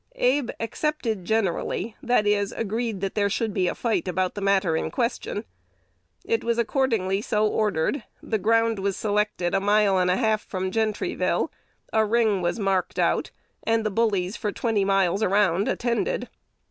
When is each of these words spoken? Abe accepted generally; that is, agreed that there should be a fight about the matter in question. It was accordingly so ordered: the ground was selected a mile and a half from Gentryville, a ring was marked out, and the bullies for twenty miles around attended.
Abe 0.15 0.49
accepted 0.59 1.25
generally; 1.25 1.95
that 2.01 2.25
is, 2.25 2.51
agreed 2.53 3.01
that 3.01 3.13
there 3.13 3.29
should 3.29 3.53
be 3.53 3.67
a 3.67 3.75
fight 3.75 4.07
about 4.07 4.33
the 4.33 4.41
matter 4.41 4.75
in 4.75 4.89
question. 4.89 5.45
It 6.25 6.43
was 6.43 6.57
accordingly 6.57 7.21
so 7.21 7.45
ordered: 7.45 8.03
the 8.19 8.39
ground 8.39 8.79
was 8.79 8.97
selected 8.97 9.53
a 9.53 9.59
mile 9.59 9.99
and 9.99 10.09
a 10.09 10.17
half 10.17 10.41
from 10.43 10.71
Gentryville, 10.71 11.51
a 11.93 12.03
ring 12.03 12.41
was 12.41 12.57
marked 12.57 12.97
out, 12.97 13.29
and 13.61 13.85
the 13.85 13.91
bullies 13.91 14.35
for 14.35 14.51
twenty 14.51 14.83
miles 14.83 15.21
around 15.21 15.67
attended. 15.67 16.29